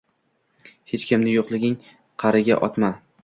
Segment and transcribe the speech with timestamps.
[0.93, 1.77] Hech kimni yo‘qlikning
[2.25, 2.91] qa’riga otma.